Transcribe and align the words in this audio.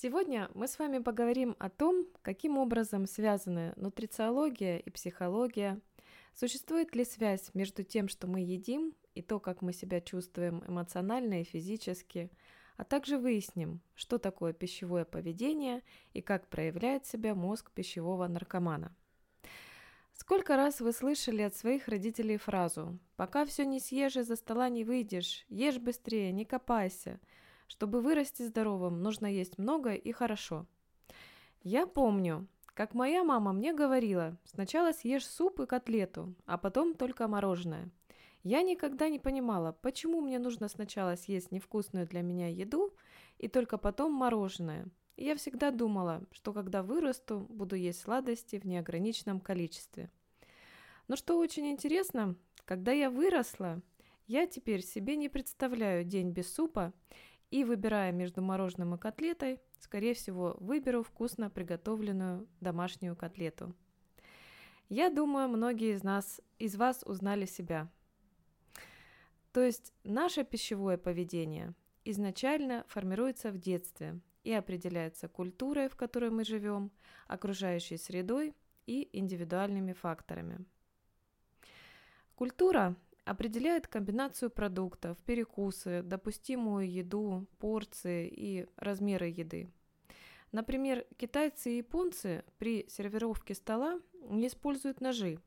Сегодня 0.00 0.48
мы 0.54 0.68
с 0.68 0.78
вами 0.78 0.98
поговорим 1.00 1.56
о 1.58 1.68
том, 1.68 2.06
каким 2.22 2.56
образом 2.56 3.04
связаны 3.04 3.72
нутрициология 3.74 4.76
и 4.76 4.90
психология, 4.90 5.80
существует 6.34 6.94
ли 6.94 7.04
связь 7.04 7.50
между 7.52 7.82
тем, 7.82 8.06
что 8.06 8.28
мы 8.28 8.38
едим, 8.38 8.94
и 9.16 9.22
то, 9.22 9.40
как 9.40 9.60
мы 9.60 9.72
себя 9.72 10.00
чувствуем 10.00 10.62
эмоционально 10.68 11.40
и 11.40 11.44
физически, 11.44 12.30
а 12.76 12.84
также 12.84 13.18
выясним, 13.18 13.80
что 13.96 14.18
такое 14.18 14.52
пищевое 14.52 15.04
поведение 15.04 15.82
и 16.12 16.22
как 16.22 16.46
проявляет 16.46 17.04
себя 17.04 17.34
мозг 17.34 17.72
пищевого 17.72 18.28
наркомана. 18.28 18.94
Сколько 20.12 20.56
раз 20.56 20.78
вы 20.78 20.92
слышали 20.92 21.42
от 21.42 21.56
своих 21.56 21.88
родителей 21.88 22.36
фразу 22.36 23.00
«Пока 23.16 23.44
все 23.44 23.66
не 23.66 23.80
съешь, 23.80 24.14
из-за 24.14 24.36
стола 24.36 24.68
не 24.68 24.84
выйдешь, 24.84 25.44
ешь 25.48 25.78
быстрее, 25.78 26.30
не 26.30 26.44
копайся», 26.44 27.18
чтобы 27.68 28.00
вырасти 28.00 28.42
здоровым, 28.42 29.02
нужно 29.02 29.26
есть 29.26 29.58
много 29.58 29.94
и 29.94 30.10
хорошо. 30.10 30.66
Я 31.62 31.86
помню, 31.86 32.48
как 32.74 32.94
моя 32.94 33.24
мама 33.24 33.52
мне 33.52 33.72
говорила, 33.72 34.36
сначала 34.44 34.92
съешь 34.92 35.26
суп 35.26 35.60
и 35.60 35.66
котлету, 35.66 36.34
а 36.46 36.58
потом 36.58 36.94
только 36.94 37.28
мороженое. 37.28 37.90
Я 38.42 38.62
никогда 38.62 39.08
не 39.08 39.18
понимала, 39.18 39.72
почему 39.72 40.20
мне 40.20 40.38
нужно 40.38 40.68
сначала 40.68 41.16
съесть 41.16 41.50
невкусную 41.50 42.06
для 42.06 42.22
меня 42.22 42.48
еду 42.48 42.94
и 43.36 43.48
только 43.48 43.78
потом 43.78 44.12
мороженое. 44.12 44.86
И 45.16 45.24
я 45.24 45.34
всегда 45.34 45.70
думала, 45.72 46.22
что 46.30 46.52
когда 46.52 46.82
вырасту, 46.82 47.40
буду 47.50 47.74
есть 47.74 48.00
сладости 48.00 48.58
в 48.58 48.64
неограниченном 48.64 49.40
количестве. 49.40 50.10
Но 51.08 51.16
что 51.16 51.36
очень 51.38 51.66
интересно, 51.70 52.36
когда 52.64 52.92
я 52.92 53.10
выросла, 53.10 53.82
я 54.28 54.46
теперь 54.46 54.82
себе 54.82 55.16
не 55.16 55.28
представляю 55.28 56.04
день 56.04 56.30
без 56.30 56.54
супа 56.54 56.92
и 57.50 57.64
выбирая 57.64 58.12
между 58.12 58.42
мороженым 58.42 58.94
и 58.94 58.98
котлетой, 58.98 59.60
скорее 59.80 60.14
всего, 60.14 60.56
выберу 60.60 61.02
вкусно 61.02 61.50
приготовленную 61.50 62.46
домашнюю 62.60 63.16
котлету. 63.16 63.74
Я 64.88 65.10
думаю, 65.10 65.48
многие 65.48 65.94
из 65.94 66.02
нас, 66.02 66.40
из 66.58 66.76
вас 66.76 67.02
узнали 67.04 67.46
себя. 67.46 67.90
То 69.52 69.62
есть 69.62 69.92
наше 70.04 70.44
пищевое 70.44 70.98
поведение 70.98 71.74
изначально 72.04 72.84
формируется 72.88 73.50
в 73.50 73.58
детстве 73.58 74.20
и 74.44 74.52
определяется 74.52 75.28
культурой, 75.28 75.88
в 75.88 75.96
которой 75.96 76.30
мы 76.30 76.44
живем, 76.44 76.90
окружающей 77.26 77.98
средой 77.98 78.54
и 78.86 79.08
индивидуальными 79.12 79.92
факторами. 79.92 80.64
Культура 82.34 82.96
определяет 83.28 83.86
комбинацию 83.86 84.50
продуктов, 84.50 85.18
перекусы, 85.18 86.02
допустимую 86.02 86.90
еду, 86.90 87.46
порции 87.58 88.26
и 88.26 88.66
размеры 88.76 89.26
еды. 89.26 89.68
Например, 90.50 91.04
китайцы 91.18 91.72
и 91.72 91.76
японцы 91.76 92.42
при 92.56 92.88
сервировке 92.88 93.54
стола 93.54 94.00
не 94.30 94.46
используют 94.46 95.02
ножи, 95.02 95.40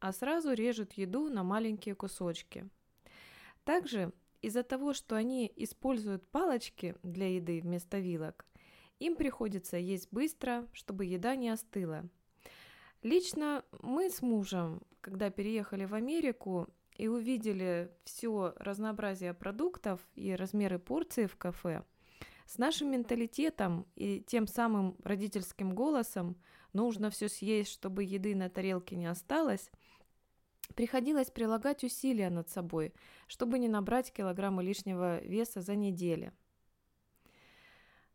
а 0.00 0.12
сразу 0.12 0.52
режут 0.52 0.94
еду 0.94 1.28
на 1.28 1.44
маленькие 1.44 1.94
кусочки. 1.94 2.68
Также 3.62 4.12
из-за 4.42 4.64
того, 4.64 4.92
что 4.92 5.14
они 5.14 5.52
используют 5.54 6.28
палочки 6.28 6.96
для 7.04 7.36
еды 7.36 7.60
вместо 7.60 8.00
вилок, 8.00 8.46
им 8.98 9.14
приходится 9.14 9.76
есть 9.76 10.08
быстро, 10.10 10.66
чтобы 10.72 11.04
еда 11.04 11.36
не 11.36 11.50
остыла. 11.50 12.08
Лично 13.04 13.64
мы 13.80 14.10
с 14.10 14.22
мужем, 14.22 14.82
когда 15.00 15.30
переехали 15.30 15.84
в 15.84 15.94
Америку, 15.94 16.66
и 16.98 17.06
увидели 17.08 17.90
все 18.04 18.52
разнообразие 18.56 19.32
продуктов 19.32 20.00
и 20.14 20.34
размеры 20.34 20.78
порции 20.78 21.26
в 21.26 21.36
кафе, 21.36 21.84
с 22.46 22.58
нашим 22.58 22.90
менталитетом 22.90 23.86
и 23.94 24.20
тем 24.20 24.46
самым 24.46 24.96
родительским 25.04 25.74
голосом 25.74 26.36
«нужно 26.72 27.10
все 27.10 27.28
съесть, 27.28 27.72
чтобы 27.72 28.04
еды 28.04 28.34
на 28.34 28.50
тарелке 28.50 28.96
не 28.96 29.06
осталось», 29.06 29.70
приходилось 30.74 31.30
прилагать 31.30 31.84
усилия 31.84 32.30
над 32.30 32.48
собой, 32.48 32.92
чтобы 33.26 33.58
не 33.58 33.68
набрать 33.68 34.12
килограммы 34.12 34.62
лишнего 34.62 35.20
веса 35.20 35.60
за 35.60 35.76
неделю. 35.76 36.32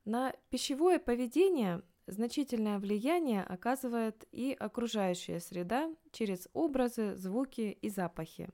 На 0.05 0.33
пищевое 0.49 0.99
поведение 0.99 1.81
значительное 2.07 2.79
влияние 2.79 3.43
оказывает 3.43 4.27
и 4.31 4.55
окружающая 4.59 5.39
среда 5.39 5.89
через 6.11 6.49
образы, 6.53 7.15
звуки 7.15 7.77
и 7.81 7.89
запахи. 7.89 8.49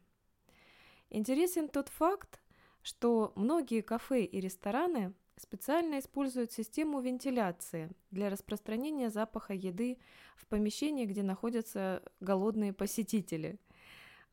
Интересен 1.09 1.69
тот 1.69 1.89
факт, 1.89 2.39
что 2.83 3.33
многие 3.35 3.81
кафе 3.81 4.23
и 4.23 4.39
рестораны 4.39 5.13
специально 5.37 5.99
используют 5.99 6.51
систему 6.51 6.99
вентиляции 6.99 7.89
для 8.11 8.29
распространения 8.29 9.09
запаха 9.09 9.53
еды 9.53 9.97
в 10.35 10.45
помещении, 10.45 11.05
где 11.05 11.23
находятся 11.23 12.03
голодные 12.19 12.73
посетители. 12.73 13.59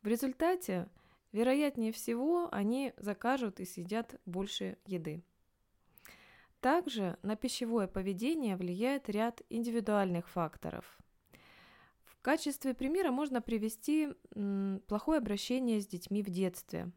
В 0.02 0.08
результате, 0.08 0.88
вероятнее 1.32 1.92
всего, 1.92 2.48
они 2.52 2.92
закажут 2.98 3.60
и 3.60 3.64
съедят 3.64 4.20
больше 4.26 4.76
еды. 4.84 5.22
Также 6.60 7.16
на 7.22 7.36
пищевое 7.36 7.86
поведение 7.88 8.56
влияет 8.56 9.08
ряд 9.08 9.40
индивидуальных 9.48 10.28
факторов– 10.28 10.98
качестве 12.26 12.74
примера 12.74 13.12
можно 13.12 13.40
привести 13.40 14.08
плохое 14.88 15.18
обращение 15.18 15.80
с 15.80 15.86
детьми 15.86 16.24
в 16.24 16.28
детстве. 16.28 16.90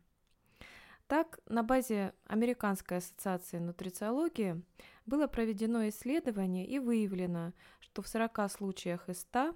Так, 1.05 1.39
на 1.45 1.61
базе 1.61 2.13
Американской 2.25 2.97
ассоциации 2.97 3.59
нутрициологии 3.59 4.59
было 5.05 5.27
проведено 5.27 5.87
исследование 5.89 6.65
и 6.65 6.79
выявлено, 6.79 7.53
что 7.79 8.01
в 8.01 8.07
40 8.07 8.51
случаях 8.51 9.07
из 9.07 9.21
100 9.21 9.55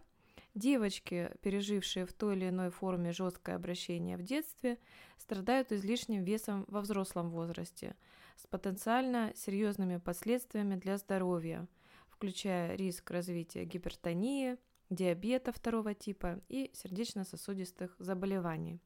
девочки, 0.53 1.31
пережившие 1.41 2.06
в 2.06 2.13
той 2.13 2.35
или 2.35 2.50
иной 2.50 2.69
форме 2.69 3.12
жесткое 3.12 3.56
обращение 3.56 4.16
в 4.16 4.22
детстве, 4.22 4.78
страдают 5.17 5.72
излишним 5.72 6.23
весом 6.23 6.66
во 6.67 6.81
взрослом 6.81 7.31
возрасте 7.31 7.95
с 8.35 8.45
потенциально 8.45 9.33
серьезными 9.35 9.97
последствиями 9.97 10.75
для 10.75 10.97
здоровья, 10.97 11.67
включая 12.09 12.75
риск 12.75 13.09
развития 13.09 13.66
гипертонии, 13.66 14.59
диабета 14.89 15.51
второго 15.51 15.94
типа 15.94 16.41
и 16.49 16.71
сердечно-сосудистых 16.73 17.95
заболеваний. 17.99 18.79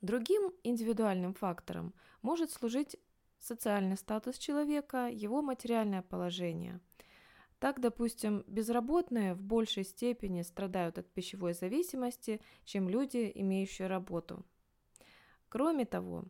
Другим 0.00 0.52
индивидуальным 0.62 1.34
фактором 1.34 1.92
может 2.22 2.50
служить 2.50 2.96
социальный 3.40 3.96
статус 3.96 4.38
человека, 4.38 5.08
его 5.08 5.42
материальное 5.42 6.02
положение. 6.02 6.80
Так, 7.58 7.80
допустим, 7.80 8.44
безработные 8.46 9.34
в 9.34 9.42
большей 9.42 9.84
степени 9.84 10.42
страдают 10.42 10.98
от 10.98 11.12
пищевой 11.12 11.54
зависимости, 11.54 12.40
чем 12.64 12.88
люди, 12.88 13.32
имеющие 13.34 13.88
работу. 13.88 14.46
Кроме 15.48 15.84
того, 15.84 16.24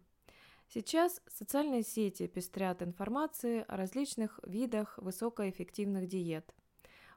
сейчас 0.69 1.21
социальные 1.27 1.83
сети 1.83 2.27
пестрят 2.27 2.83
информацией 2.83 3.65
о 3.69 3.77
различных 3.77 4.41
видах 4.45 4.99
высокоэффективных 4.99 6.07
диет. 6.07 6.55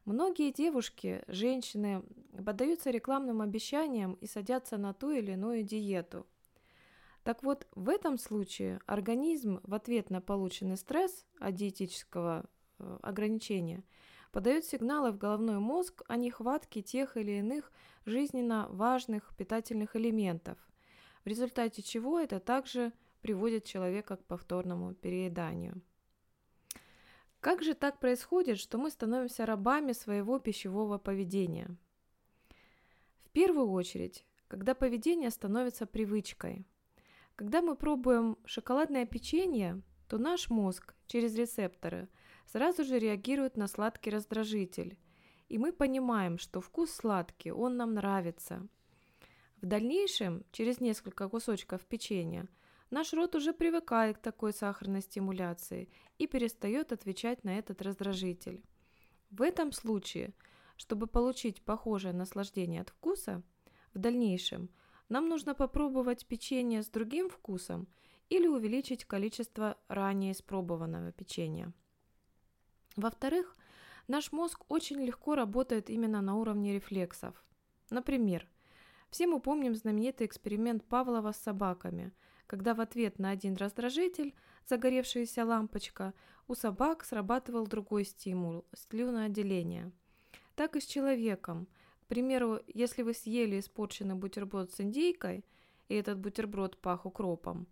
Многие 0.06 0.52
девушки, 0.52 1.24
женщины 1.28 2.04
поддаются 2.44 2.90
рекламным 2.90 3.42
обещаниям 3.42 4.14
и 4.14 4.26
садятся 4.26 4.78
на 4.78 4.94
ту 4.94 5.12
или 5.12 5.34
иную 5.34 5.64
диету. 5.64 6.26
Так 7.24 7.44
вот, 7.44 7.68
в 7.76 7.88
этом 7.88 8.18
случае 8.18 8.80
организм 8.88 9.60
в 9.62 9.76
ответ 9.76 10.10
на 10.10 10.20
полученный 10.22 10.78
стресс 10.78 11.28
от 11.40 11.54
диетического 11.54 12.46
э, 12.80 12.98
ограничения 13.04 13.84
подает 14.32 14.66
сигналы 14.66 15.12
в 15.12 15.20
головной 15.20 15.60
мозг 15.60 16.02
о 16.08 16.16
нехватке 16.16 16.82
тех 16.82 17.18
или 17.18 17.34
иных 17.34 17.72
жизненно 18.06 18.68
важных 18.72 19.36
питательных 19.38 19.96
элементов, 19.96 20.58
в 21.24 21.28
результате 21.28 21.84
чего 21.84 22.20
это 22.20 22.40
также 22.40 22.92
приводит 23.22 23.66
человека 23.66 24.18
к 24.18 24.26
повторному 24.26 24.96
перееданию. 24.96 25.80
Как 27.42 27.64
же 27.64 27.74
так 27.74 28.00
происходит, 28.00 28.60
что 28.60 28.78
мы 28.78 28.92
становимся 28.92 29.48
рабами 29.48 29.94
своего 29.94 30.38
пищевого 30.38 31.00
поведения? 31.00 31.76
В 33.24 33.32
первую 33.32 33.72
очередь, 33.72 34.28
когда 34.48 34.76
поведение 34.76 35.32
становится 35.32 35.88
привычкой. 35.88 36.68
Когда 37.36 37.64
мы 37.64 37.76
пробуем 37.76 38.38
шоколадное 38.46 39.08
печенье, 39.08 39.82
то 40.08 40.20
наш 40.20 40.52
мозг 40.52 40.94
через 41.08 41.34
рецепторы 41.36 42.10
сразу 42.46 42.84
же 42.84 43.00
реагирует 43.00 43.58
на 43.58 43.68
сладкий 43.68 44.12
раздражитель, 44.12 45.00
и 45.50 45.58
мы 45.58 45.74
понимаем, 45.74 46.38
что 46.38 46.62
вкус 46.62 46.92
сладкий, 46.92 47.52
он 47.52 47.76
нам 47.76 47.96
нравится. 47.96 48.68
В 49.62 49.66
дальнейшем, 49.66 50.46
через 50.52 50.80
несколько 50.80 51.28
кусочков 51.28 51.82
печенья– 51.86 52.48
Наш 52.92 53.14
рот 53.14 53.36
уже 53.36 53.54
привыкает 53.54 54.18
к 54.18 54.22
такой 54.22 54.52
сахарной 54.52 55.02
стимуляции 55.02 55.90
и 56.18 56.28
перестает 56.28 56.92
отвечать 56.92 57.46
на 57.46 57.58
этот 57.58 57.82
раздражитель. 57.82 58.62
В 59.30 59.42
этом 59.42 59.72
случае, 59.72 60.34
чтобы 60.76 61.08
получить 61.08 61.62
похожее 61.62 62.14
наслаждение 62.14 62.82
от 62.82 62.90
вкуса, 62.90 63.44
в 63.94 63.98
дальнейшем 63.98 64.70
нам 65.08 65.30
нужно 65.30 65.56
попробовать 65.56 66.26
печенье 66.26 66.84
с 66.84 66.90
другим 66.90 67.30
вкусом 67.30 67.88
или 68.28 68.48
увеличить 68.48 69.06
количество 69.06 69.78
ранее 69.88 70.34
испробованного 70.34 71.14
печенья. 71.14 71.72
Во-вторых, 72.98 73.56
наш 74.10 74.34
мозг 74.34 74.66
очень 74.68 75.00
легко 75.00 75.36
работает 75.36 75.90
именно 75.90 76.22
на 76.22 76.36
уровне 76.36 76.74
рефлексов. 76.74 77.42
Например, 77.90 78.46
все 79.10 79.28
мы 79.28 79.40
помним 79.40 79.76
знаменитый 79.76 80.28
эксперимент 80.28 80.84
Павлова 80.84 81.32
с 81.32 81.38
собаками, 81.38 82.12
когда 82.52 82.74
в 82.74 82.82
ответ 82.82 83.18
на 83.18 83.30
один 83.30 83.56
раздражитель, 83.56 84.36
загоревшаяся 84.68 85.46
лампочка, 85.46 86.14
у 86.50 86.54
собак 86.54 87.06
срабатывал 87.06 87.66
другой 87.66 88.04
стимул– 88.04 88.66
слюноотделение. 88.74 89.94
Так 90.56 90.76
и 90.76 90.82
с 90.82 90.86
человеком. 90.86 91.70
К 92.02 92.08
примеру, 92.08 92.60
если 92.68 93.04
вы 93.04 93.14
съели 93.14 93.58
испорченный 93.58 94.16
бутерброд 94.16 94.74
с 94.74 94.82
индейкой, 94.82 95.46
и 95.88 95.96
этот 95.96 96.20
бутерброд 96.20 96.78
пах 96.78 97.06
укропом, 97.06 97.70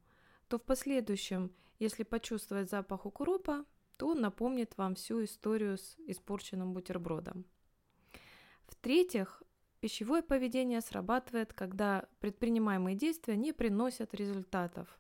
то 0.48 0.58
в 0.58 0.64
последующем, 0.64 1.52
если 1.78 2.04
почувствовать 2.04 2.70
запах 2.70 3.06
укропа, 3.06 3.66
то 3.98 4.08
он 4.08 4.22
напомнит 4.22 4.78
вам 4.78 4.96
всю 4.96 5.26
историю 5.26 5.78
с 5.78 5.98
испорченным 6.08 6.72
бутербродом. 6.72 7.44
В-третьих, 8.66 9.44
пищевое 9.80 10.22
поведение 10.22 10.82
срабатывает, 10.82 11.54
когда 11.54 12.06
предпринимаемые 12.20 12.96
действия 12.96 13.36
не 13.36 13.54
приносят 13.54 14.14
результатов. 14.14 15.00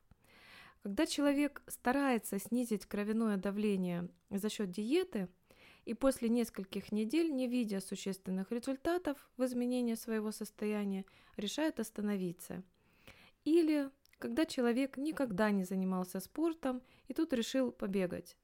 Когда 0.83 1.05
человек 1.05 1.61
старается 1.67 2.39
снизить 2.39 2.85
кровяное 2.85 3.37
давление 3.37 4.09
за 4.29 4.49
счет 4.49 4.71
диеты 4.71 5.27
и 5.85 5.93
после 5.93 6.29
нескольких 6.29 6.91
недель, 6.91 7.33
не 7.33 7.47
видя 7.47 7.81
существенных 7.81 8.51
результатов 8.51 9.29
в 9.35 9.43
изменении 9.43 9.95
своего 9.95 10.31
состояния, 10.31 11.05
решает 11.35 11.79
остановиться. 11.79 12.63
Или 13.43 13.89
когда 14.19 14.45
человек 14.45 14.97
никогда 14.97 15.51
не 15.51 15.63
занимался 15.63 16.19
спортом 16.19 16.81
и 17.07 17.13
тут 17.13 17.33
решил 17.33 17.71
побегать. 17.71 18.37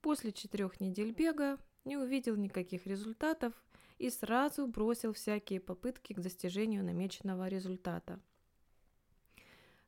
После 0.00 0.32
четырех 0.32 0.80
недель 0.80 1.12
бега 1.12 1.58
не 1.84 1.96
увидел 1.96 2.36
никаких 2.36 2.86
результатов 2.86 3.54
и 3.98 4.10
сразу 4.10 4.66
бросил 4.66 5.12
всякие 5.12 5.60
попытки 5.60 6.12
к 6.12 6.20
достижению 6.20 6.84
намеченного 6.84 7.48
результата. 7.48 8.20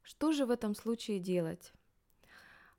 Что 0.03 0.33
же 0.33 0.47
в 0.47 0.51
этом 0.51 0.75
случае 0.75 1.21
делать? 1.21 1.73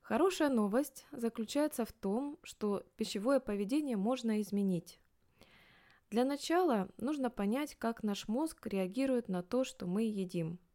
Хорошая 0.01 0.49
новость 0.49 1.05
заключается 1.11 1.85
в 1.85 1.93
том, 1.93 2.37
что 2.43 2.83
пищевое 2.97 3.39
поведение 3.39 3.97
можно 3.97 4.41
изменить. 4.41 4.99
Для 6.09 6.25
начала 6.25 6.89
нужно 6.97 7.29
понять, 7.29 7.75
как 7.75 8.03
наш 8.03 8.27
мозг 8.27 8.67
реагирует 8.67 9.29
на 9.29 9.43
то, 9.43 9.63
что 9.63 9.87
мы 9.87 10.03
едим– 10.03 10.59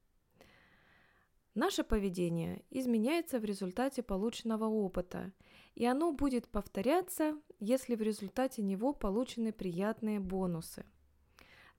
Наше 1.57 1.85
поведение 1.85 2.63
изменяется 2.69 3.41
в 3.41 3.45
результате 3.47 4.03
полученного 4.03 4.67
опыта, 4.67 5.33
и 5.77 5.87
оно 5.87 6.13
будет 6.13 6.49
повторяться, 6.49 7.39
если 7.61 7.95
в 7.95 8.03
результате 8.03 8.63
него 8.63 8.93
получены 8.93 9.53
приятные 9.53 10.19
бонусы. 10.19 10.85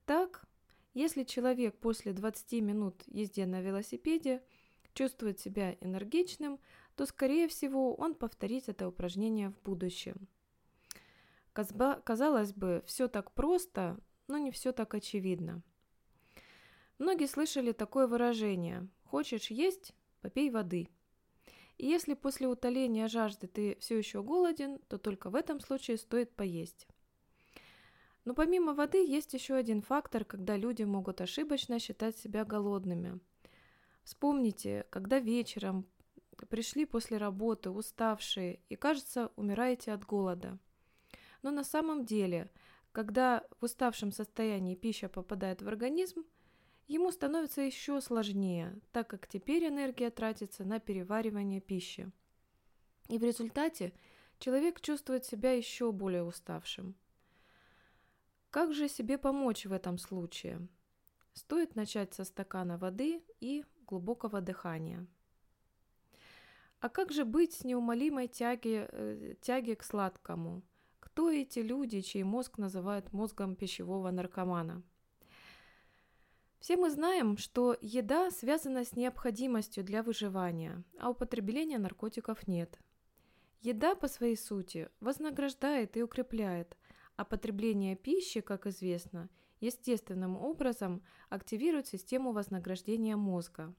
Так, 0.06 0.46
если 0.94 1.24
человек 1.24 1.78
после 1.78 2.14
20 2.14 2.54
минут 2.62 3.04
езде 3.08 3.46
на 3.46 3.60
велосипеде 3.60 4.42
чувствует 4.94 5.40
себя 5.40 5.76
энергичным, 5.82 6.60
то, 6.96 7.06
скорее 7.06 7.50
всего, 7.50 7.94
он 7.96 8.16
повторит 8.16 8.70
это 8.70 8.88
упражнение 8.88 9.50
в 9.50 9.62
будущем. 9.62 10.30
Казалось 11.52 12.54
бы, 12.54 12.84
все 12.86 13.10
так 13.10 13.32
просто, 13.34 14.00
но 14.28 14.38
не 14.38 14.52
все 14.52 14.72
так 14.72 14.94
очевидно. 14.94 15.62
Многие 17.00 17.28
слышали 17.28 17.74
такое 17.74 18.08
выражение 18.08 18.88
Хочешь 19.10 19.52
есть? 19.52 19.94
Попей 20.22 20.50
воды. 20.50 20.90
И 21.78 21.86
если 21.86 22.16
после 22.16 22.48
утоления 22.48 23.08
жажды 23.08 23.48
ты 23.48 23.78
все 23.80 23.98
еще 23.98 24.24
голоден, 24.24 24.80
то 24.88 24.98
только 24.98 25.30
в 25.30 25.36
этом 25.36 25.60
случае 25.60 25.98
стоит 25.98 26.36
поесть. 26.36 26.88
Но 28.26 28.34
помимо 28.34 28.74
воды 28.74 29.06
есть 29.06 29.34
еще 29.34 29.54
один 29.54 29.82
фактор, 29.82 30.26
когда 30.26 30.58
люди 30.58 30.84
могут 30.84 31.22
ошибочно 31.22 31.80
считать 31.80 32.18
себя 32.18 32.46
голодными. 32.46 33.20
Вспомните, 34.04 34.86
когда 34.90 35.20
вечером 35.20 35.86
пришли 36.50 36.86
после 36.86 37.18
работы 37.18 37.70
уставшие 37.70 38.60
и, 38.70 38.76
кажется, 38.76 39.32
умираете 39.36 39.94
от 39.94 40.04
голода. 40.04 40.58
Но 41.42 41.52
на 41.52 41.64
самом 41.64 42.06
деле, 42.06 42.50
когда 42.92 43.46
в 43.60 43.66
уставшем 43.66 44.12
состоянии 44.12 44.76
пища 44.76 45.10
попадает 45.10 45.62
в 45.62 45.68
организм– 45.68 46.26
Ему 46.88 47.12
становится 47.12 47.62
еще 47.62 48.00
сложнее, 48.00 48.80
так 48.94 49.10
как 49.10 49.28
теперь 49.28 49.68
энергия 49.68 50.10
тратится 50.10 50.64
на 50.64 50.80
переваривание 50.80 51.60
пищи. 51.60 52.10
И 53.10 53.18
в 53.18 53.24
результате 53.24 53.94
человек 54.40 54.80
чувствует 54.80 55.26
себя 55.26 55.52
еще 55.52 55.92
более 55.92 56.24
уставшим. 56.24 56.96
Как 58.52 58.74
же 58.74 58.88
себе 58.88 59.18
помочь 59.18 59.66
в 59.66 59.74
этом 59.74 59.98
случае? 59.98 60.68
Стоит 61.34 61.76
начать 61.76 62.14
со 62.14 62.24
стакана 62.24 62.78
воды 62.78 63.22
и 63.42 63.66
глубокого 63.86 64.40
дыхания. 64.40 65.06
А 66.80 66.90
как 66.90 67.12
же 67.12 67.26
быть 67.26 67.54
с 67.54 67.64
неумолимой 67.66 68.28
тяги, 68.28 68.88
э, 68.90 69.36
тяги 69.42 69.74
к 69.74 69.84
сладкому? 69.84 70.64
Кто 71.00 71.30
эти 71.30 71.60
люди, 71.60 72.02
чей 72.02 72.24
мозг 72.24 72.58
называют 72.58 73.12
мозгом 73.12 73.56
пищевого 73.56 74.12
наркомана? 74.12 74.84
Все 76.60 76.76
мы 76.76 76.90
знаем, 76.90 77.38
что 77.38 77.78
еда 77.82 78.32
связана 78.32 78.84
с 78.84 78.96
необходимостью 78.96 79.84
для 79.84 80.02
выживания, 80.02 80.84
а 81.00 81.12
употребления 81.12 81.78
наркотиков 81.78 82.48
нет. 82.48 82.80
Еда 83.62 83.96
по 83.96 84.08
своей 84.08 84.36
сути 84.36 84.90
вознаграждает 85.00 85.98
и 85.98 86.04
укрепляет, 86.04 86.78
а 87.16 87.26
потребление 87.26 87.96
пищи, 87.96 88.42
как 88.42 88.66
известно, 88.66 89.30
естественным 89.60 90.36
образом 90.36 91.04
активирует 91.30 91.88
систему 91.88 92.32
вознаграждения 92.32 93.16
мозга. 93.16 93.74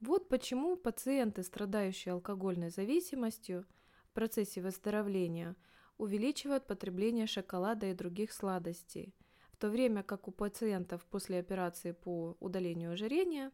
Вот 0.00 0.28
почему 0.28 0.76
пациенты, 0.76 1.42
страдающие 1.42 2.12
алкогольной 2.12 2.70
зависимостью, 2.70 3.66
в 4.04 4.12
процессе 4.14 4.62
выздоровления 4.62 5.54
увеличивают 5.98 6.66
потребление 6.66 7.26
шоколада 7.26 7.86
и 7.86 7.94
других 7.94 8.32
сладостей– 8.32 9.14
то 9.60 9.68
время 9.68 10.02
как 10.02 10.26
у 10.26 10.32
пациентов 10.32 11.04
после 11.04 11.38
операции 11.38 11.92
по 11.92 12.34
удалению 12.40 12.92
ожирения 12.92 13.52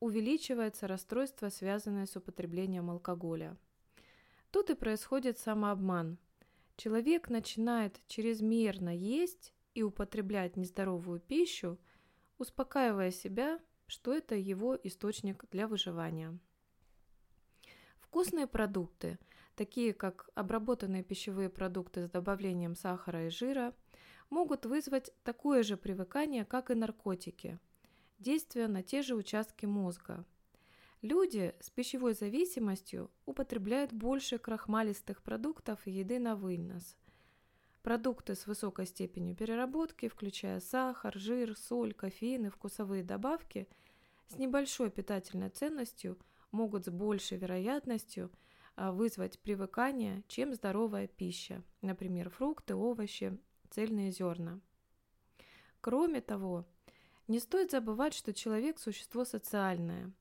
увеличивается 0.00 0.88
расстройство, 0.88 1.50
связанное 1.50 2.06
с 2.06 2.16
употреблением 2.16 2.90
алкоголя. 2.90 3.58
Тут 4.50 4.70
и 4.70 4.74
происходит 4.74 5.38
самообман. 5.38 6.16
Человек 6.76 7.28
начинает 7.28 8.00
чрезмерно 8.06 8.96
есть 8.96 9.52
и 9.74 9.82
употреблять 9.82 10.56
нездоровую 10.56 11.20
пищу, 11.20 11.78
успокаивая 12.38 13.10
себя, 13.10 13.60
что 13.86 14.14
это 14.14 14.34
его 14.34 14.74
источник 14.82 15.44
для 15.50 15.68
выживания. 15.68 16.38
Вкусные 17.98 18.46
продукты, 18.46 19.18
такие 19.54 19.92
как 19.92 20.30
обработанные 20.34 21.04
пищевые 21.04 21.50
продукты 21.50 22.06
с 22.06 22.08
добавлением 22.08 22.74
сахара 22.74 23.26
и 23.26 23.28
жира– 23.28 23.74
могут 24.30 24.64
вызвать 24.64 25.12
такое 25.24 25.62
же 25.62 25.76
привыкание, 25.76 26.44
как 26.44 26.70
и 26.70 26.74
наркотики, 26.74 27.58
действуя 28.18 28.68
на 28.68 28.82
те 28.82 29.02
же 29.02 29.14
участки 29.14 29.66
мозга. 29.66 30.24
Люди 31.02 31.54
с 31.60 31.70
пищевой 31.70 32.14
зависимостью 32.14 33.10
употребляют 33.26 33.92
больше 33.92 34.38
крахмалистых 34.38 35.22
продуктов 35.22 35.86
и 35.86 35.90
еды 35.90 36.18
на 36.18 36.36
вынос. 36.36 36.96
Продукты 37.82 38.34
с 38.34 38.46
высокой 38.46 38.86
степенью 38.86 39.34
переработки, 39.34 40.08
включая 40.08 40.60
сахар, 40.60 41.18
жир, 41.18 41.56
соль, 41.56 41.94
кофеин 41.94 42.46
и 42.46 42.50
вкусовые 42.50 43.02
добавки, 43.02 43.66
с 44.28 44.36
небольшой 44.36 44.90
питательной 44.90 45.48
ценностью 45.48 46.18
могут 46.52 46.84
с 46.84 46.90
большей 46.90 47.38
вероятностью 47.38 48.30
а, 48.76 48.92
вызвать 48.92 49.38
привыкание, 49.40 50.22
чем 50.28 50.54
здоровая 50.54 51.06
пища, 51.06 51.62
например, 51.80 52.28
фрукты, 52.28 52.74
овощи 52.74 53.38
цельные 53.70 54.10
зерна. 54.10 54.60
Кроме 55.80 56.20
того, 56.20 56.66
не 57.28 57.38
стоит 57.38 57.70
забывать, 57.70 58.14
что 58.14 58.34
человек– 58.34 58.78
существо 58.80 59.24
социальное, 59.24 60.12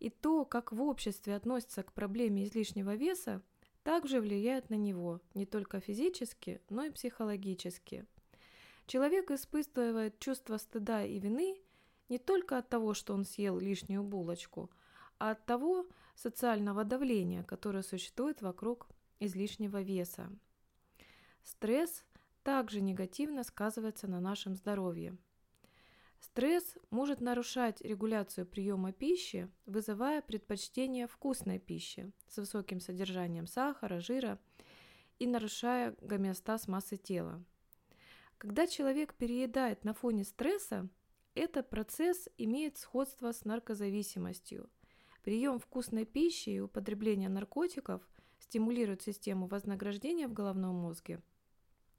и 0.00 0.10
то, 0.10 0.44
как 0.44 0.72
в 0.72 0.82
обществе 0.82 1.34
относятся 1.34 1.82
к 1.82 1.92
проблеме 1.92 2.44
излишнего 2.44 2.94
веса, 2.94 3.42
также 3.82 4.20
влияет 4.20 4.70
на 4.70 4.74
него 4.74 5.20
не 5.34 5.46
только 5.46 5.80
физически, 5.80 6.60
но 6.68 6.84
и 6.84 6.90
психологически. 6.90 8.04
Человек 8.86 9.30
испытывает 9.30 10.18
чувство 10.18 10.56
стыда 10.56 11.04
и 11.04 11.18
вины 11.18 11.60
не 12.08 12.18
только 12.18 12.58
от 12.58 12.68
того, 12.68 12.94
что 12.94 13.14
он 13.14 13.24
съел 13.24 13.58
лишнюю 13.58 14.02
булочку, 14.02 14.70
а 15.18 15.32
от 15.32 15.44
того 15.46 15.86
социального 16.14 16.84
давления, 16.84 17.42
которое 17.44 17.82
существует 17.82 18.42
вокруг 18.42 18.88
излишнего 19.20 19.82
веса. 19.82 20.30
Стресс 21.42 22.04
также 22.48 22.80
негативно 22.80 23.44
сказывается 23.44 24.08
на 24.08 24.20
нашем 24.20 24.54
здоровье. 24.54 25.18
Стресс 26.18 26.78
может 26.88 27.20
нарушать 27.20 27.82
регуляцию 27.82 28.46
приема 28.46 28.90
пищи, 28.90 29.50
вызывая 29.66 30.22
предпочтение 30.22 31.06
вкусной 31.08 31.58
пищи 31.58 32.10
с 32.26 32.38
высоким 32.38 32.80
содержанием 32.80 33.46
сахара, 33.46 34.00
жира 34.00 34.40
и 35.18 35.26
нарушая 35.26 35.94
гомеостаз 36.00 36.68
массы 36.68 36.96
тела. 36.96 37.44
Когда 38.38 38.66
человек 38.66 39.12
переедает 39.12 39.84
на 39.84 39.92
фоне 39.92 40.24
стресса, 40.24 40.88
этот 41.34 41.68
процесс 41.68 42.30
имеет 42.38 42.78
сходство 42.78 43.30
с 43.30 43.44
наркозависимостью. 43.44 44.70
Прием 45.22 45.58
вкусной 45.58 46.06
пищи 46.06 46.48
и 46.48 46.60
употребление 46.60 47.28
наркотиков 47.28 48.00
стимулируют 48.38 49.02
систему 49.02 49.48
вознаграждения 49.48 50.28
в 50.28 50.32
головном 50.32 50.76
мозге, 50.76 51.20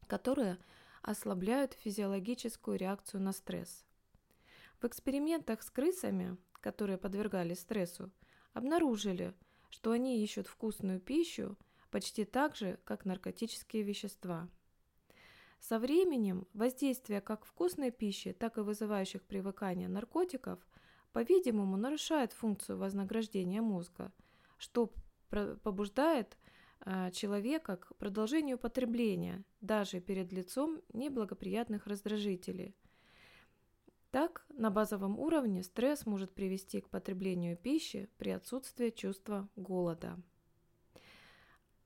которая 0.10 0.58
ослабляют 1.04 1.74
физиологическую 1.74 2.78
реакцию 2.78 3.22
на 3.22 3.32
стресс. 3.32 3.86
В 4.82 4.86
экспериментах 4.86 5.62
с 5.62 5.70
крысами, 5.70 6.36
которые 6.62 6.98
подвергались 6.98 7.60
стрессу, 7.60 8.12
обнаружили, 8.54 9.34
что 9.70 9.92
они 9.92 10.22
ищут 10.24 10.48
вкусную 10.48 11.00
пищу 11.00 11.58
почти 11.92 12.26
так 12.26 12.56
же, 12.56 12.80
как 12.86 13.06
наркотические 13.06 13.84
вещества. 13.84 14.50
Со 15.60 15.78
временем 15.78 16.48
воздействие 16.54 17.22
как 17.22 17.46
вкусной 17.46 17.92
пищи, 17.92 18.34
так 18.34 18.58
и 18.58 18.62
вызывающих 18.62 19.22
привыкание 19.24 19.90
наркотиков, 19.90 20.60
по-видимому, 21.14 21.78
нарушает 21.78 22.34
функцию 22.34 22.78
вознаграждения 22.78 23.62
мозга, 23.62 24.12
что 24.58 24.92
побуждает 25.30 26.38
человека 27.12 27.78
к 27.78 27.96
продолжению 27.98 28.58
потребления 28.58 29.44
даже 29.62 30.00
перед 30.00 30.32
лицом 30.32 30.82
неблагоприятных 30.94 31.88
раздражителей. 31.88 32.76
Так, 34.12 34.46
на 34.50 34.72
базовом 34.72 35.20
уровне 35.20 35.62
стресс 35.62 36.06
может 36.06 36.34
привести 36.34 36.82
к 36.82 36.90
потреблению 36.90 37.56
пищи 37.56 38.10
при 38.18 38.32
отсутствии 38.32 38.90
чувства 38.90 39.48
голода. 39.56 40.20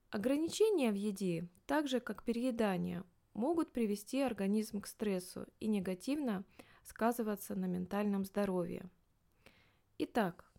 Ограничения 0.09 0.91
в 0.91 0.95
еде, 0.95 1.49
так 1.65 1.87
же 1.87 1.99
как 1.99 2.23
переедание, 2.23 3.03
могут 3.33 3.73
привести 3.73 4.21
организм 4.21 4.79
к 4.79 4.87
стрессу 4.87 5.47
и 5.59 5.67
негативно 5.67 6.45
сказываться 6.83 7.55
на 7.55 7.65
ментальном 7.65 8.23
здоровье. 8.23 8.89
Итак, 9.97 10.52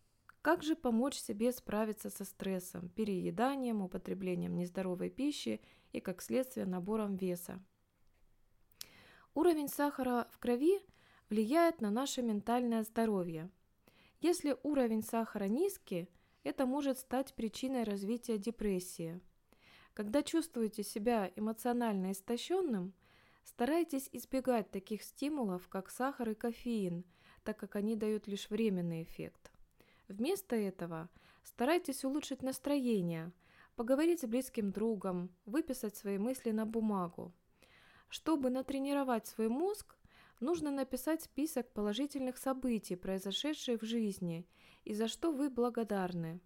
как 0.45 0.61
же 0.61 0.75
помочь 0.75 1.15
себе 1.15 1.51
справиться 1.51 2.11
со 2.11 2.23
стрессом, 2.23 2.89
перееданием, 2.89 3.81
употреблением 3.81 4.55
нездоровой 4.55 5.09
пищи 5.09 5.59
и, 5.91 5.99
как 5.99 6.21
следствие, 6.21 6.67
набором 6.67 7.15
веса? 7.15 7.59
Уровень 9.33 9.67
сахара 9.67 10.27
в 10.29 10.37
крови 10.37 10.81
влияет 11.31 11.81
на 11.81 11.89
наше 11.89 12.21
ментальное 12.21 12.83
здоровье. 12.83 13.49
Если 14.21 14.55
уровень 14.61 15.01
сахара 15.01 15.45
низкий, 15.45 16.07
это 16.43 16.67
может 16.67 16.99
стать 16.99 17.33
причиной 17.33 17.81
развития 17.81 18.37
депрессии. 18.37 19.19
Когда 19.95 20.21
чувствуете 20.21 20.83
себя 20.83 21.31
эмоционально 21.35 22.11
истощенным, 22.11 22.93
старайтесь 23.43 24.09
избегать 24.11 24.69
таких 24.69 25.01
стимулов, 25.01 25.67
как 25.69 25.89
сахар 25.89 26.29
и 26.29 26.35
кофеин, 26.35 27.03
так 27.43 27.57
как 27.57 27.75
они 27.75 27.95
дают 27.95 28.27
лишь 28.27 28.51
временный 28.51 29.01
эффект. 29.01 29.51
Вместо 30.07 30.55
этого 30.55 31.09
старайтесь 31.43 32.05
улучшить 32.05 32.43
настроение, 32.43 33.31
поговорить 33.75 34.21
с 34.21 34.27
близким 34.27 34.71
другом, 34.71 35.29
выписать 35.45 35.95
свои 35.95 36.17
мысли 36.17 36.51
на 36.51 36.65
бумагу. 36.65 37.33
Чтобы 38.09 38.49
натренировать 38.49 39.25
свой 39.27 39.49
мозг, 39.49 39.97
нужно 40.39 40.69
написать 40.71 41.23
список 41.23 41.71
положительных 41.73 42.37
событий, 42.37 42.95
произошедших 42.95 43.81
в 43.81 43.85
жизни, 43.85 44.47
и 44.83 44.93
за 44.93 45.07
что 45.07 45.31
вы 45.31 45.49
благодарны. 45.49 46.39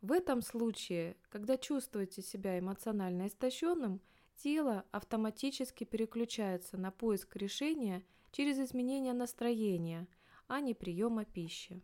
В 0.00 0.12
этом 0.12 0.42
случае, 0.42 1.16
когда 1.28 1.56
чувствуете 1.56 2.22
себя 2.22 2.58
эмоционально 2.58 3.26
истощенным, 3.26 4.00
тело 4.36 4.84
автоматически 4.92 5.82
переключается 5.82 6.76
на 6.76 6.92
поиск 6.92 7.34
решения 7.34 8.04
через 8.30 8.60
изменение 8.60 9.12
настроения, 9.12 10.06
а 10.46 10.60
не 10.60 10.74
приема 10.74 11.24
пищи. 11.24 11.82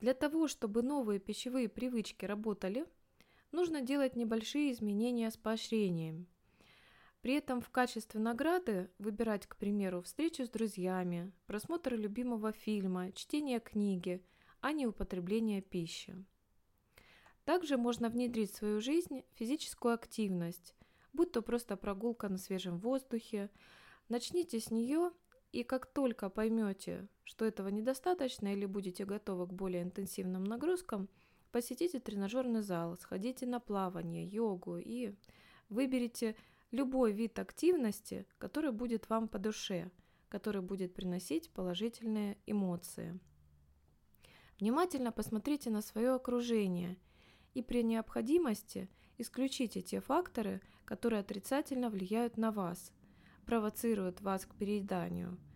Для 0.00 0.14
того, 0.14 0.46
чтобы 0.48 0.82
новые 0.82 1.18
пищевые 1.18 1.68
привычки 1.68 2.24
работали, 2.24 2.86
нужно 3.52 3.80
делать 3.80 4.16
небольшие 4.16 4.72
изменения 4.72 5.30
с 5.30 5.36
поощрением. 5.36 6.26
При 7.22 7.34
этом 7.34 7.60
в 7.60 7.70
качестве 7.70 8.20
награды 8.20 8.90
выбирать, 8.98 9.46
к 9.46 9.56
примеру, 9.56 10.02
встречу 10.02 10.44
с 10.44 10.50
друзьями, 10.50 11.32
просмотр 11.46 11.94
любимого 11.94 12.52
фильма, 12.52 13.10
чтение 13.12 13.58
книги, 13.58 14.22
а 14.60 14.72
не 14.72 14.86
употребление 14.86 15.62
пищи. 15.62 16.14
Также 17.44 17.78
можно 17.78 18.10
внедрить 18.10 18.52
в 18.52 18.56
свою 18.56 18.80
жизнь 18.80 19.24
физическую 19.34 19.94
активность, 19.94 20.74
будь 21.12 21.32
то 21.32 21.42
просто 21.42 21.76
прогулка 21.76 22.28
на 22.28 22.38
свежем 22.38 22.78
воздухе. 22.78 23.50
Начните 24.08 24.60
с 24.60 24.70
нее 24.70 25.10
и 25.56 25.62
как 25.62 25.86
только 25.86 26.28
поймете, 26.28 27.08
что 27.24 27.46
этого 27.46 27.68
недостаточно 27.68 28.52
или 28.52 28.66
будете 28.66 29.06
готовы 29.06 29.46
к 29.46 29.54
более 29.54 29.84
интенсивным 29.84 30.44
нагрузкам, 30.44 31.08
посетите 31.50 31.98
тренажерный 31.98 32.60
зал, 32.60 32.98
сходите 32.98 33.46
на 33.46 33.58
плавание, 33.58 34.26
йогу 34.26 34.76
и 34.76 35.14
выберите 35.70 36.36
любой 36.72 37.12
вид 37.12 37.38
активности, 37.38 38.26
который 38.36 38.70
будет 38.70 39.08
вам 39.08 39.28
по 39.28 39.38
душе, 39.38 39.90
который 40.28 40.60
будет 40.60 40.92
приносить 40.92 41.50
положительные 41.50 42.36
эмоции. 42.44 43.18
Внимательно 44.60 45.10
посмотрите 45.10 45.70
на 45.70 45.80
свое 45.80 46.10
окружение 46.16 46.98
и 47.54 47.62
при 47.62 47.82
необходимости 47.82 48.90
исключите 49.16 49.80
те 49.80 50.02
факторы, 50.02 50.60
которые 50.84 51.20
отрицательно 51.20 51.88
влияют 51.88 52.36
на 52.36 52.52
вас, 52.52 52.92
провоцируют 53.46 54.20
вас 54.20 54.44
к 54.44 54.54
перееданию– 54.54 55.38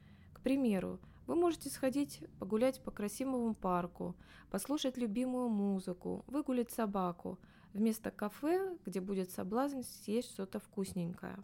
к 0.40 0.42
примеру, 0.42 0.98
вы 1.26 1.34
можете 1.36 1.68
сходить 1.68 2.22
погулять 2.38 2.82
по 2.82 2.90
красивому 2.90 3.54
парку, 3.54 4.16
послушать 4.50 4.96
любимую 4.96 5.50
музыку, 5.50 6.24
выгулить 6.28 6.70
собаку, 6.70 7.38
вместо 7.74 8.10
кафе, 8.10 8.78
где 8.86 9.02
будет 9.02 9.30
соблазн 9.30 9.82
съесть 9.82 10.30
что-то 10.32 10.58
вкусненькое. 10.58 11.36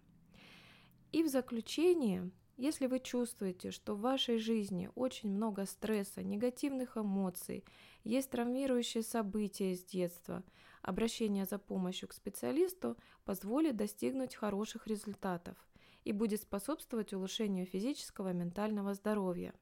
И 1.12 1.22
в 1.22 1.28
заключение, 1.28 2.30
если 2.56 2.86
вы 2.86 3.00
чувствуете, 3.00 3.70
что 3.70 3.94
в 3.94 4.00
вашей 4.00 4.38
жизни 4.38 4.88
очень 4.94 5.28
много 5.30 5.66
стресса, 5.66 6.22
негативных 6.22 6.96
эмоций, 6.96 7.62
есть 8.02 8.30
травмирующие 8.30 9.02
события 9.02 9.72
из 9.72 9.84
детства, 9.84 10.42
обращение 10.80 11.44
за 11.44 11.58
помощью 11.58 12.08
к 12.08 12.14
специалисту 12.14 12.96
позволит 13.26 13.76
достигнуть 13.76 14.34
хороших 14.34 14.86
результатов– 14.86 15.58
и 16.06 16.12
будет 16.12 16.40
способствовать 16.40 17.12
улучшению 17.12 17.66
физического 17.66 18.30
и 18.30 18.34
ментального 18.34 18.94
здоровья. 18.94 19.52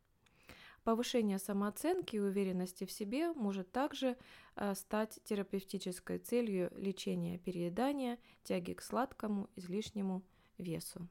Повышение 0.84 1.38
самооценки 1.38 2.16
и 2.16 2.20
уверенности 2.20 2.84
в 2.84 2.92
себе 2.92 3.32
может 3.32 3.72
также 3.72 4.18
э, 4.54 4.74
стать 4.74 5.18
терапевтической 5.24 6.18
целью 6.18 6.70
лечения 6.76 7.38
переедания, 7.38 8.18
тяги 8.42 8.74
к 8.74 8.82
сладкому, 8.82 9.48
излишнему 9.56 10.22
весу. 10.58 11.08